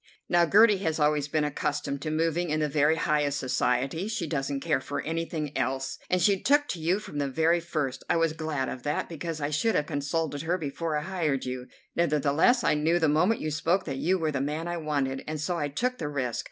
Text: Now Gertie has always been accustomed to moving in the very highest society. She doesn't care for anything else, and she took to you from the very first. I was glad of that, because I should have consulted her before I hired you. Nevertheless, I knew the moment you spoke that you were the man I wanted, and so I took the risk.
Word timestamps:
Now 0.27 0.47
Gertie 0.47 0.79
has 0.79 0.99
always 0.99 1.27
been 1.27 1.43
accustomed 1.43 2.01
to 2.01 2.09
moving 2.09 2.49
in 2.49 2.59
the 2.59 2.67
very 2.67 2.95
highest 2.95 3.37
society. 3.39 4.07
She 4.07 4.25
doesn't 4.25 4.61
care 4.61 4.81
for 4.81 4.99
anything 5.01 5.55
else, 5.55 5.99
and 6.09 6.19
she 6.19 6.41
took 6.41 6.67
to 6.69 6.79
you 6.79 6.97
from 6.97 7.19
the 7.19 7.27
very 7.29 7.59
first. 7.59 8.03
I 8.09 8.15
was 8.15 8.33
glad 8.33 8.67
of 8.67 8.81
that, 8.81 9.07
because 9.07 9.39
I 9.39 9.51
should 9.51 9.75
have 9.75 9.85
consulted 9.85 10.41
her 10.41 10.57
before 10.57 10.97
I 10.97 11.03
hired 11.03 11.45
you. 11.45 11.67
Nevertheless, 11.95 12.63
I 12.63 12.73
knew 12.73 12.97
the 12.97 13.09
moment 13.09 13.41
you 13.41 13.51
spoke 13.51 13.85
that 13.85 13.97
you 13.97 14.17
were 14.17 14.31
the 14.31 14.41
man 14.41 14.67
I 14.67 14.77
wanted, 14.77 15.23
and 15.27 15.39
so 15.39 15.55
I 15.59 15.67
took 15.67 15.99
the 15.99 16.09
risk. 16.09 16.39